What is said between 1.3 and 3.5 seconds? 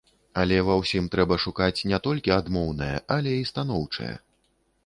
шукаць не толькі адмоўнае, але і